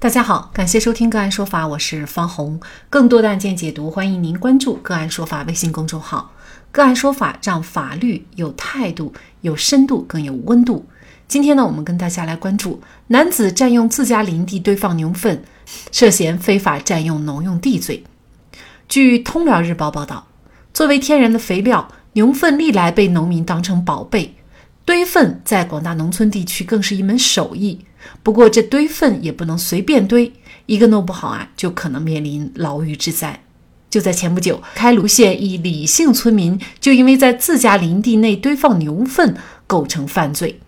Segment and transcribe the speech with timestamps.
[0.00, 2.58] 大家好，感谢收听个案说法，我是方红。
[2.88, 6.32] 更多的案件解读，欢迎您关注个案说法微信公众号。
[6.72, 10.86] 个案说法让法律有态度、有深度、更有温度。
[11.28, 15.44] 今天呢，我们跟大家来关注男子占用自家林地堆放牛粪，
[15.92, 18.02] 涉嫌非法占用农用地罪。
[18.88, 20.28] 据《通辽日报》报道，
[20.72, 24.34] 作为天然的肥料，牛粪历来被农民当成宝贝，
[24.90, 27.78] 堆粪在广大农村地区更是一门手艺。
[28.24, 30.32] 不过，这堆粪也不能随便堆，
[30.66, 33.40] 一个弄不好啊，就可能面临牢狱之灾。
[33.88, 39.36] 就在前不久，开鲁县一李姓村民就因为在自家林地内堆放牛粪
[39.68, 40.58] 构成犯罪。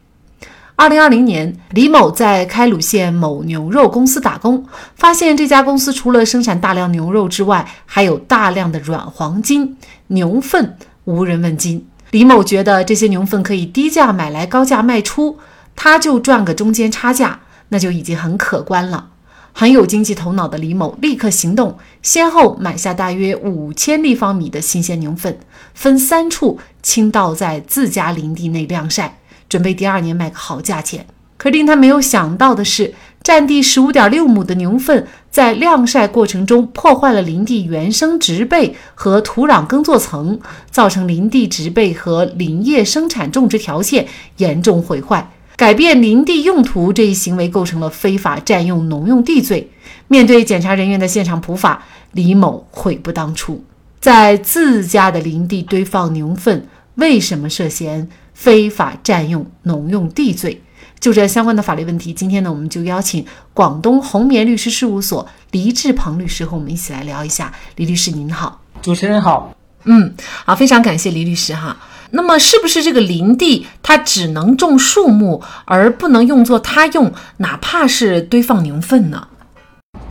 [0.76, 4.64] 二零二零年，李某在开鲁县某牛肉公司打工，
[4.94, 9.76] 发现这家公司除了生产大量牛肉之外，还有大量的软黄金
[10.06, 10.76] 牛粪，
[11.06, 11.84] 无人问津。
[12.12, 15.38] 李某觉得这些牛粪可以低价买来，高价卖出。
[15.74, 19.08] 他就赚个中间差价，那就已经很可观了。
[19.54, 25.38] 很有经济头脑的李某立刻行动，先后买下大约五千立方米的新鲜牛粪，
[25.72, 31.06] 分三处倾倒在自家林地内晾晒，准备第二年卖个好价钱。
[31.38, 40.38] 可令他没有想到的是，占地十五点六亩的牛粪在晾晒过程中破坏了林地原生植被和土壤耕作层，
[40.70, 44.06] 造成林地植被和林业生产种植条件
[44.38, 45.30] 严重毁坏。
[45.56, 49.70] 改变林地用途这一行为构成了非法占用农用地罪。
[50.08, 53.62] 面对检察人员的现场普法，李某悔不当初。
[54.00, 60.60] 在自家的林地堆放牛粪，为什么涉嫌非法占用农用地罪？
[61.02, 67.52] 就这相关的法律问题，今天呢，我们就邀请广东红棉律师事务所黎志鹏律师和我们一起来聊一下。
[67.74, 69.52] 黎律师您好，主持人好。
[69.82, 70.14] 嗯，
[70.46, 71.76] 好，非常感谢黎律师哈。
[72.12, 79.26] 那么，是不是这个林地它只能种树木，而不能用作他用，哪怕是堆放牛粪呢？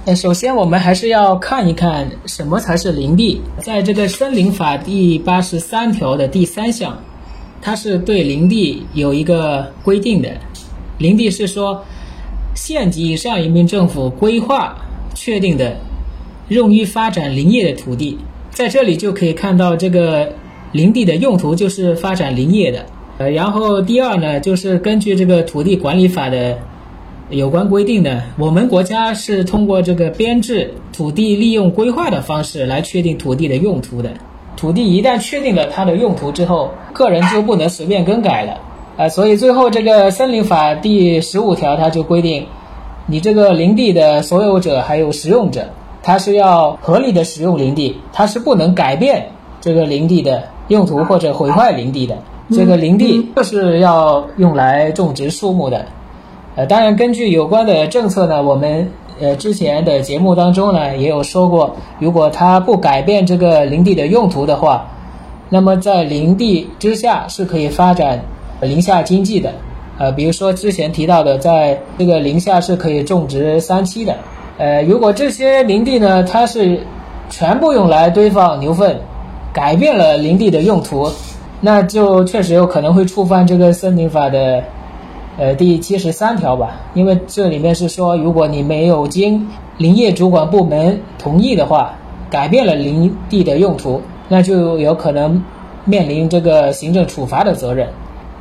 [0.04, 3.42] 呃，首先我们还是要看一看什么才是林地。
[3.64, 7.02] 在这个森林法第八十三条的第三项，
[7.62, 10.30] 它是对林地有一个规定的。
[11.02, 11.84] 林地是说，
[12.54, 14.78] 县级以上人民政府规划
[15.16, 15.78] 确定的
[16.48, 18.20] 用于发展林业的土地，
[18.52, 20.34] 在这里就可以看到这个。
[20.74, 22.86] 林地的用途就是发展林业的，
[23.18, 26.60] 呃，然后第二呢，就是根据这个土地管理法的
[27.30, 34.12] 有关规定呢，我们国家是通过这个编制土地利用规划的方式来确定土地的用途的。
[34.56, 38.58] 土地一旦确定了它的用途之后，个人就不能随便更改了，
[38.98, 42.48] 啊，所以最后这个森林法第十五条它就规定，
[43.08, 45.68] 你这个林地的所有者还有使用者，
[46.04, 49.28] 他是要合理的使用林地，他是不能改变
[49.60, 50.44] 这个林地的。
[50.68, 52.16] 用途或者毁坏林地的
[52.50, 55.86] 这个林地就是要用来种植树木的，
[56.56, 64.88] 呃，当然根据有关的政策呢，我们呃之前的节目当中呢也有说过，如果它不改变这个林地的用途的话，
[65.50, 68.22] 那么在林地之下是可以发展
[68.62, 69.52] 林下经济的，
[69.98, 74.16] 呃，比如说之前提到的，在这个林下是可以种植三七的，
[74.58, 76.82] 呃，如果这些林地呢，它是
[77.30, 79.00] 全部用来堆放牛粪。
[79.54, 81.12] 改变了林地的用途，
[81.60, 84.64] 那就确实有可能会触犯这个森林法的，
[85.38, 86.80] 呃第七十三条吧。
[86.94, 89.46] 因为这里面是说，如果你没有经
[89.76, 91.96] 林业主管部门同意的话，
[92.30, 95.44] 改变了林地的用途，那就有可能
[95.84, 97.90] 面临这个行政处罚的责任。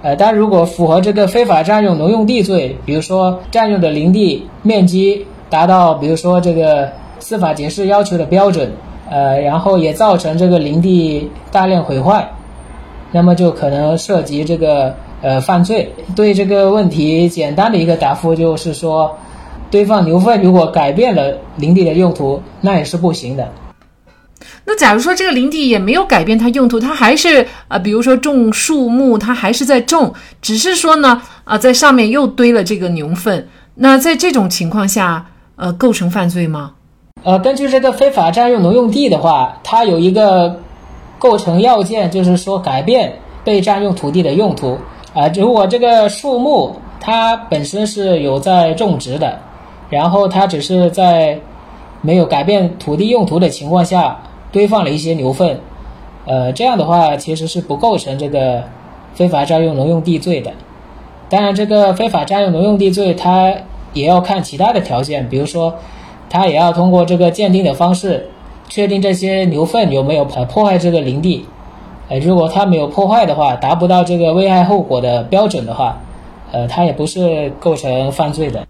[0.02, 8.72] 呃，但如果符合这个非法占用农用地罪，比如说占用的林地面积达到，比如说这个司法解释要求的标准。
[9.12, 12.30] 呃，然后也造成这个林地大量毁坏，
[13.10, 15.92] 那么就可能涉及这个呃犯罪。
[16.14, 19.18] 对这个问题简单的一个答复就是说，
[19.68, 23.48] 堆放牛粪如果改变了林地的用途，那也是不行的。
[24.64, 36.72] 那假如说这个林地也没有改变它用途，它还是啊，比如说种树木，它还是在种，只是说呢啊，在上面又堆了这个牛粪，那在这种情况下，呃，构成犯罪吗？
[37.22, 40.60] 呃，根据这个非法占用农用地的话，它有一个
[41.18, 44.78] 构成要件，就是说改变被占用土地的用途。
[45.12, 49.40] 啊，如果这个树木它本身是有在种植的，
[49.90, 51.40] 然后它只是在
[52.00, 54.18] 没有改变土地用途的情况下
[54.52, 55.60] 堆放了一些牛粪，
[56.26, 58.64] 呃，这样的话其实是不构成这个
[59.14, 60.52] 非法占用农用地罪的。
[61.28, 63.52] 当然，这个非法占用农用地罪它
[63.92, 65.74] 也要看其他的条件，比如说。
[66.32, 68.28] 他也要通过这个鉴定的方式，
[68.68, 71.44] 确定这些牛粪有没有破破坏这个林地，
[72.08, 75.98] 呃，如果他没有破坏的话，达不到这个危害后果的标准的话，
[76.52, 78.64] 呃，他也不是构成犯罪的。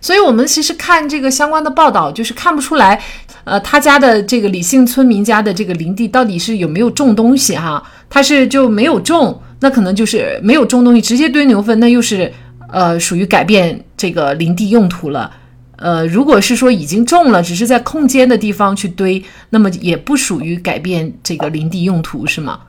[0.00, 3.00] 所以我们其实看这个相关的报道，就是看不出来，
[3.44, 7.82] 呃，他家的这个李姓村民家的这个林地到底是有没有种东西哈？
[8.08, 12.32] 他是就没有种，那可能就是没有种东西，直接堆牛粪，那又是
[12.70, 15.30] 呃属于改变这个林地用途了。
[15.78, 22.60] 呃，如果是说已经种了，只是在空间的地方去堆，那么也不属于改变这个林地用途，是吗？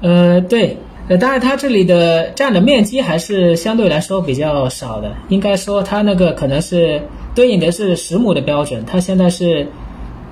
[0.00, 0.76] 呃，对。
[1.08, 5.14] 呃，当然，它这里的占的面积还是相对来说比较少的。
[5.28, 7.00] 应该说，它那个可能是
[7.32, 9.68] 对应的是十亩的标准，它现在是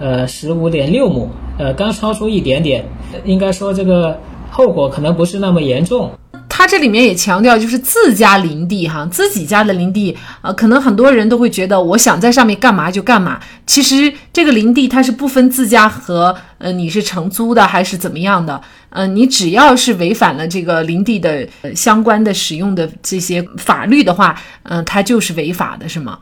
[0.00, 1.29] 呃十五点六亩，
[1.59, 2.85] 呃，刚超出一点点。
[3.25, 4.19] 应该说，这个
[4.50, 6.11] 后果可能不是那么严重。
[6.56, 13.40] 它这里面也强调，就是自家林地哈，自己家的林地，呃，可能很多人都会觉得，我想在上面干嘛就干嘛。
[13.66, 18.60] 其实这个林地它是不分自家和呃你是承租的还是怎么样的，
[18.90, 26.20] 呃，你只要是违反了这个林地的相关的使用的这些法律的话，嗯，它就是违法的，是吗？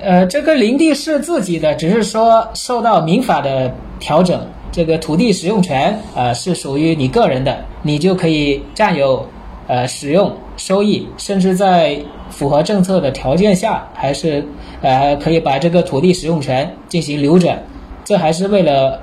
[0.00, 9.24] 呃，这个林地是自己的，只是说受到民法的调整，这个土地使用权啊是属于你个人的，你就可以占有。
[9.66, 14.44] 呃，使用收益，甚至在符合政策的条件下，还是
[14.82, 17.58] 呃可以把这个土地使用权进行流转，
[18.04, 19.00] 这还是为了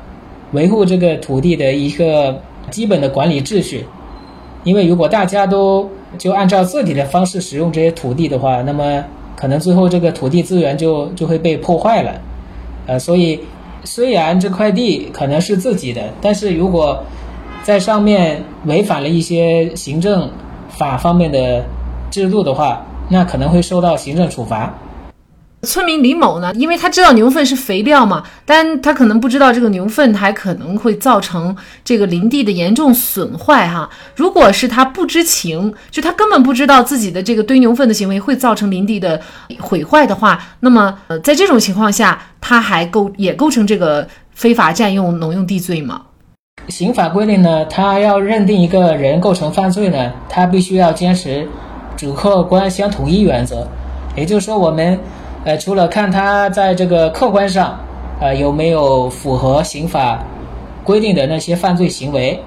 [0.51, 3.83] 维护这个土地的一个基本的管理秩序。
[4.63, 9.03] 因为如果大家都就按照自己的方式使用这些土地的话，那么
[9.35, 12.21] 可能最后这个土地资源就就会被破坏了。
[12.85, 13.39] 呃，所以
[13.83, 17.03] 虽然这块地可能是自己的，但是如果
[17.63, 20.29] 在上面违反了一些行政。
[20.77, 21.63] 法方面的
[22.09, 24.73] 制度的话，那可能会受到行政处罚。
[25.63, 33.87] 村民李某呢，因为他知道牛粪是肥料嘛，但他可能不知道这个牛粪还可能会造成这个林地的严重损坏哈。
[34.15, 39.21] 如果是他不知情，就他根本不知道自己的这个堆牛粪的行为会造成林地的
[39.59, 46.01] 毁坏的话，那么呃，在这种情况下，他还构也构成这个非法占用农用地罪吗？
[46.71, 51.45] 刑法规定呢，他要认定一个人构成犯罪呢，他必须要坚持
[51.97, 53.67] 主客观相统一原则。
[54.15, 54.97] 也就是说，我们
[55.43, 57.77] 呃除了看他在这个客观上
[58.21, 60.23] 呃有没有符合刑法
[60.85, 62.39] 规定的那些犯罪行为，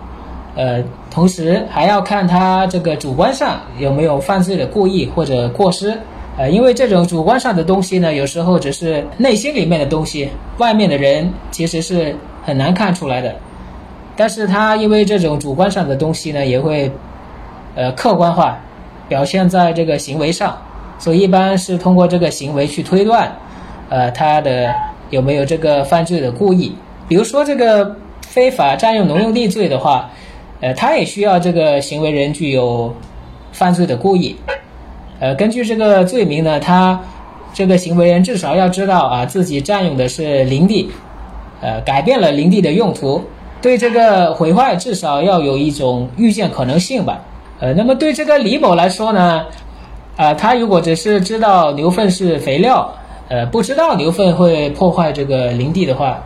[0.56, 5.94] 呃，同时还要看他这个主观上有没有犯罪的故意或者过失。
[6.36, 10.28] 呃，因为这种主观上的东西呢，有时候只是内心里面的东西，
[10.58, 13.32] 外面的人其实是很难看出来的。
[14.16, 16.90] 但是他因为这种主观上的东西呢，也会，
[17.74, 18.56] 呃，客观化
[19.08, 20.56] 表现在这个行为上，
[20.98, 23.30] 所以一般是通过这个行为去推断，
[23.88, 24.72] 呃，他的
[25.10, 26.72] 有没有这个犯罪的故意。
[27.08, 30.08] 比如说这个非法占用农用地罪的话，
[30.60, 32.94] 呃，他也需要这个行为人具有
[33.52, 34.36] 犯罪的故意。
[35.18, 37.00] 呃，根据这个罪名呢，他
[37.52, 40.88] 这个行为人至少要知道啊，自己占用的是林地，
[41.60, 43.20] 呃，改变了林地的用途。
[43.64, 47.24] 对这个毁坏至少要有一种预见可能性吧，
[47.60, 49.46] 呃，那么对这个李某来说呢，
[50.18, 52.92] 啊，他如果只是知道牛粪是肥料，
[53.30, 56.22] 呃，不知道牛粪会破坏这个林地的话，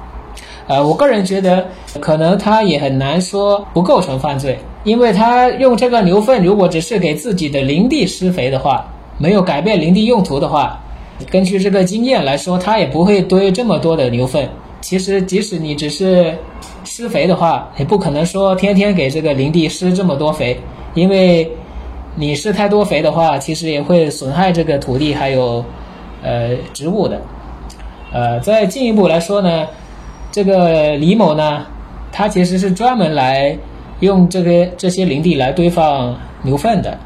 [0.66, 1.64] 呃，我个人觉得
[2.00, 8.84] 可能他也很难说不构成犯罪，因为他用这个牛粪如果只是给自己的林地施肥的话，
[9.16, 10.76] 没有改变林地用途的话，
[11.30, 14.48] 根据这个经验来说，他也不会堆这么多的牛粪。
[14.80, 16.38] 其实，即使你只是
[16.84, 20.58] 施肥的话，也不可能说天天给这个林地施这么多肥，
[20.94, 21.50] 因为
[22.14, 25.64] 你施太多肥的话，其实也会损害这个土地还有
[26.22, 27.20] 呃植物的。
[28.12, 29.66] 呃，再进一步来说呢，
[30.32, 31.66] 这个李某呢，
[32.10, 33.56] 他其实是专门来
[34.00, 36.98] 用这个这些林地来堆放牛粪的。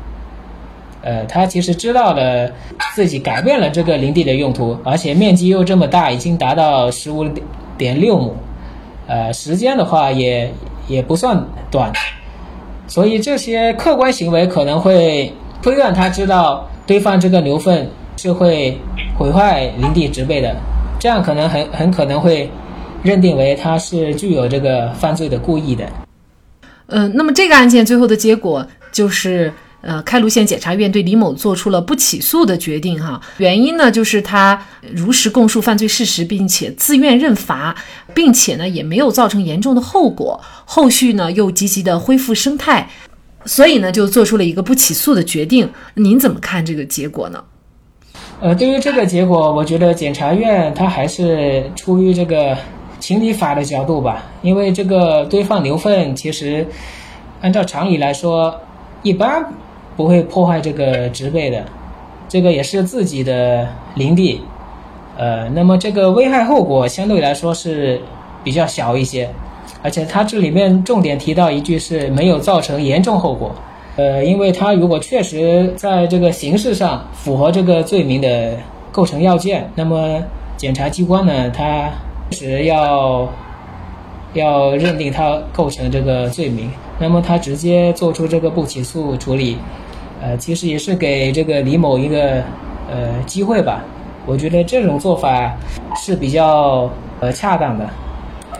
[1.02, 2.48] 呃，他其实知道了
[2.94, 7.28] 自己改变了这个林地的用途，而且面积又这么大，已经达到十五
[7.76, 8.32] 点六亩，
[9.06, 10.52] 呃，时间的话也
[10.88, 11.92] 也不算短，
[12.86, 15.32] 所以这些客观行为可能会
[15.62, 18.78] 推断他知道堆放这个牛粪是会
[19.18, 20.56] 毁坏林地植被的，
[20.98, 22.50] 这样可能很很可能会
[23.02, 25.84] 认定为他是具有这个犯罪的故意的。
[26.86, 29.52] 嗯，那么这个案件最后的结果就是。
[29.82, 37.74] 呃，开鲁县检察院对李某做出了不起诉的决定，哈，原因呢就是他如实供述犯罪事实，并且自愿认罚，
[38.14, 42.88] 并且呢也没有造成严重的后果，后续呢又积极的恢复生态，
[43.44, 45.68] 所以呢就做出了一个不起诉的决定。
[45.94, 47.42] 您怎么看这个结果呢？
[48.40, 52.56] 呃，对于这个结果，我觉得检察院他还是出于这个
[53.00, 56.68] 情理法的角度吧，因为这个堆放牛粪，其实
[57.40, 58.60] 按照常理来说，
[59.02, 59.44] 一般。
[59.96, 61.64] 不会破坏这个植被的，
[62.28, 64.40] 这个也是自己的林地，
[65.18, 68.00] 呃，那么这个危害后果相对来说是
[68.42, 69.28] 比较小一些，
[69.82, 73.54] 而且它这里面重点提到一句是没有造成严重后果，
[73.96, 78.56] 呃，因为它如果确实在这个形式上符合这个罪名的
[78.90, 80.22] 构成要件，那么
[80.56, 81.90] 检察机关呢，它
[82.30, 83.28] 是要
[84.32, 89.58] 要认定它构成这个罪名，那么他直接做出这个不起诉处理。
[90.22, 92.42] 呃，其实也是给这个李某一个
[92.88, 93.84] 呃机会吧。
[94.24, 95.52] 我觉得这种做法
[95.96, 96.88] 是比较
[97.18, 97.90] 呃恰当的。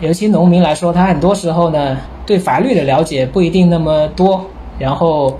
[0.00, 4.44] 尤其农民来说，他很多时候呢对法律的了解不一定那么多，
[4.76, 5.36] 然后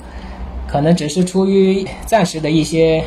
[0.69, 3.03] 可能只是出于暂时的一些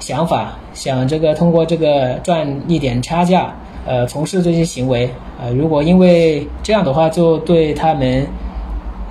[0.00, 3.54] 想法，想这个通过这个赚一点差价，
[3.86, 5.08] 呃，从事这些行为。
[5.40, 8.26] 呃，如果因为这样的话，就对他们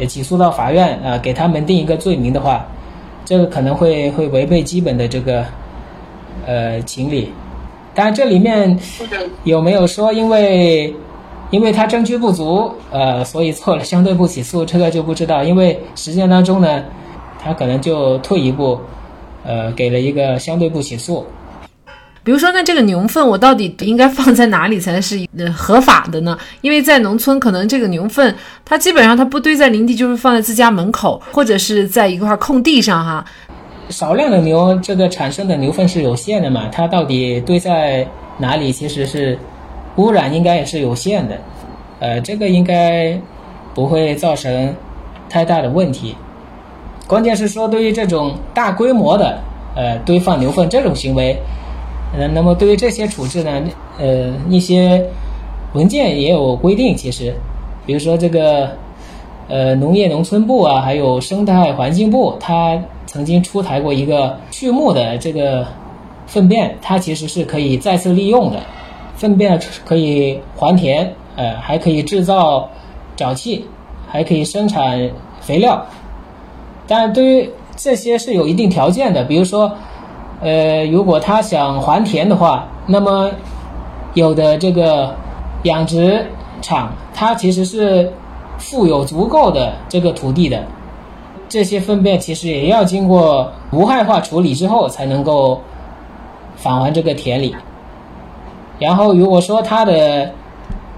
[0.05, 2.65] 起诉到法院啊，给他们定一个罪名的话。
[3.25, 5.43] 这个可能会会违背基本的这个
[6.45, 7.31] 呃情理，
[7.93, 8.79] 但这里面
[9.43, 10.93] 有没有说因为
[11.49, 16.83] 因为他证据不足呃所以错了相对不起诉这个就不知道，因为实践当中呢
[17.43, 18.79] 他可能就退一步
[19.43, 21.25] 呃给了一个相对不起诉。
[22.25, 26.35] 比如说，那这个牛粪我到底应该放在哪里才是呃合法的呢？
[26.61, 33.23] 因为在农村，可能这个牛粪它基本上它不堆在林地，就是放在自家门口或者是在一块空地上哈。
[33.89, 36.67] 少量的牛这个产生的牛粪是有限的嘛？
[36.71, 38.07] 它到底堆在
[38.39, 39.37] 哪里，其实是
[39.97, 41.37] 污染应该也是有限的。
[41.99, 43.15] 呃，这个应该
[43.75, 44.73] 不会造成
[45.29, 46.15] 太大的问题。
[47.05, 49.37] 关键是说，对于这种大规模的
[49.75, 51.39] 呃堆放牛粪这种行为。
[52.17, 53.63] 呃，那么对于这些处置呢，
[53.99, 55.05] 呃，一些
[55.73, 56.95] 文件也有规定。
[56.95, 57.35] 其实，
[57.85, 58.69] 比如说这个，
[59.49, 65.67] 呃，农业农村部啊，还有生态环境部，它曾经出台过一个畜牧的这个
[66.25, 68.61] 粪便，它其实是可以再次利用的，
[69.17, 72.69] 粪便可以还田，呃，还可以制造
[73.17, 73.65] 沼气，
[74.07, 75.09] 还可以生产
[75.41, 75.85] 肥料。
[76.87, 79.69] 但对于这些是有一定条件的，比如说。
[80.41, 83.31] 呃，如果他想还田的话，那么
[84.13, 85.15] 有的这个
[85.63, 86.25] 养殖
[86.61, 88.11] 场，它其实是
[88.57, 90.63] 富有足够的这个土地的，
[91.47, 95.61] 这些粪便其实也要经过无害化处理之后才能够
[96.57, 97.55] 返还这个田里。
[98.77, 100.29] 然后，如果说它的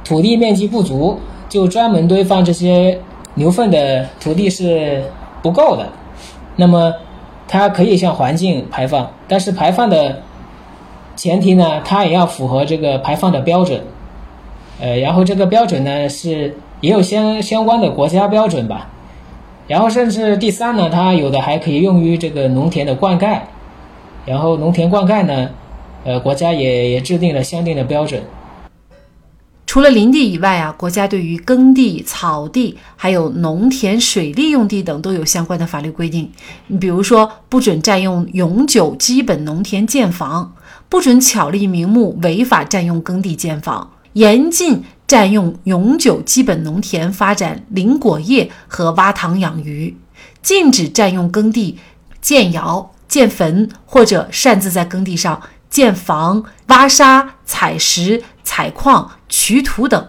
[0.04, 3.00] 土地面积不足，就专门堆放这些
[3.36, 5.04] 牛粪的土地是
[5.44, 5.88] 不够的，
[6.56, 6.92] 那么。
[7.48, 10.22] 它可以向环境排放，但是排放的
[11.16, 13.82] 前提呢，它也要符合这个排放的标准，
[14.80, 18.90] 呃，然后这个标准呢是也有相相关的国家标准吧，
[19.68, 23.40] 然后甚至第三呢，它有的还可以用于这个农田的灌溉，
[24.26, 25.50] 然后农田灌溉呢，
[26.04, 28.22] 呃，国家也也制定了相应的标准。
[29.78, 36.32] 除了林地以外啊，国家对于耕地、草地，还有农田水利用地等都有相关的法律规定。
[36.66, 40.56] 你比如说，不准占用永久基本农田建房，
[40.90, 49.96] 不准巧立名目违法占用耕地建房，严禁占用永久基本农田发展林果业和挖塘养鱼，
[50.42, 51.78] 禁止占用耕地
[52.20, 58.24] 建窑、建坟或者擅自在耕地上建房、挖沙、采石。
[58.48, 60.08] 采矿、取土等，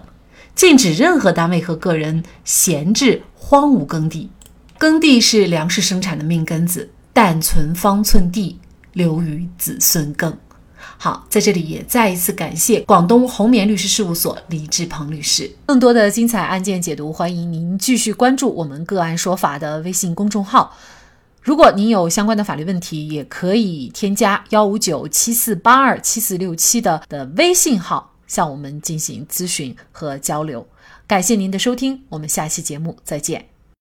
[0.54, 4.30] 禁止任何单位和个人闲置荒芜耕地。
[4.78, 8.60] 耕地是粮食生产的命根子，但存方寸地，
[8.92, 10.38] 留与子孙耕。
[10.96, 15.50] 好，在这里也再一次感谢广东红棉律师事务所李志鹏律师。
[15.66, 20.76] 更多的精彩案件解读，欢迎您继续关注我们个案说法的微信公众号。
[21.42, 28.14] 如果您有相关的法律问题，也可以添加幺五九七四八二七四六七的的微信号。
[28.28, 30.64] 向我们进行咨询和交流，
[31.08, 33.57] 感谢您的收听，我们下期节目再见。